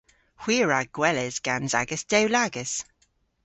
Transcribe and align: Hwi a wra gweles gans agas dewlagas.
Hwi 0.41 0.55
a 0.63 0.65
wra 0.65 0.81
gweles 0.95 1.35
gans 1.45 1.73
agas 1.81 2.03
dewlagas. 2.11 2.73